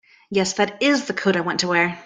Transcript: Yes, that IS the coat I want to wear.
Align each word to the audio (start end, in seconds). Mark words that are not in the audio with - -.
Yes, 0.31 0.53
that 0.53 0.81
IS 0.81 1.05
the 1.05 1.13
coat 1.13 1.35
I 1.35 1.41
want 1.41 1.59
to 1.59 1.67
wear. 1.67 1.99